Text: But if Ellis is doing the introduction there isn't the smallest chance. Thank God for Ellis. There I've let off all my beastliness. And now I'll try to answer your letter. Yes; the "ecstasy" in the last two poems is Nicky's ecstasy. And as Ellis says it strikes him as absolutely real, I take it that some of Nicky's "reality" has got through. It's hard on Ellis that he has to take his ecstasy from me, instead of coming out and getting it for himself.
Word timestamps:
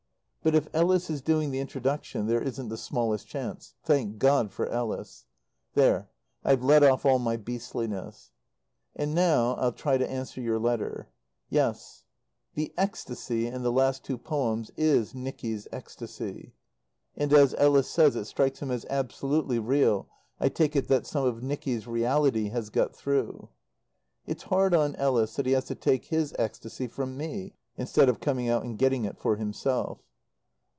But 0.43 0.55
if 0.55 0.67
Ellis 0.73 1.11
is 1.11 1.21
doing 1.21 1.51
the 1.51 1.59
introduction 1.59 2.25
there 2.25 2.41
isn't 2.41 2.69
the 2.69 2.75
smallest 2.75 3.27
chance. 3.27 3.75
Thank 3.83 4.17
God 4.17 4.51
for 4.51 4.65
Ellis. 4.67 5.25
There 5.75 6.09
I've 6.43 6.63
let 6.63 6.81
off 6.81 7.05
all 7.05 7.19
my 7.19 7.37
beastliness. 7.37 8.31
And 8.95 9.13
now 9.13 9.53
I'll 9.59 9.71
try 9.71 9.99
to 9.99 10.09
answer 10.09 10.41
your 10.41 10.57
letter. 10.57 11.09
Yes; 11.51 12.05
the 12.55 12.73
"ecstasy" 12.75 13.45
in 13.45 13.61
the 13.61 13.71
last 13.71 14.03
two 14.03 14.17
poems 14.17 14.71
is 14.75 15.13
Nicky's 15.13 15.67
ecstasy. 15.71 16.55
And 17.15 17.31
as 17.31 17.53
Ellis 17.59 17.87
says 17.87 18.15
it 18.15 18.25
strikes 18.25 18.63
him 18.63 18.71
as 18.71 18.87
absolutely 18.89 19.59
real, 19.59 20.09
I 20.39 20.49
take 20.49 20.75
it 20.75 20.87
that 20.87 21.05
some 21.05 21.23
of 21.27 21.43
Nicky's 21.43 21.85
"reality" 21.85 22.49
has 22.49 22.71
got 22.71 22.95
through. 22.95 23.49
It's 24.25 24.41
hard 24.41 24.73
on 24.73 24.95
Ellis 24.95 25.35
that 25.35 25.45
he 25.45 25.51
has 25.51 25.65
to 25.65 25.75
take 25.75 26.05
his 26.05 26.33
ecstasy 26.39 26.87
from 26.87 27.15
me, 27.15 27.53
instead 27.77 28.09
of 28.09 28.19
coming 28.19 28.49
out 28.49 28.63
and 28.63 28.75
getting 28.75 29.05
it 29.05 29.19
for 29.19 29.35
himself. 29.35 29.99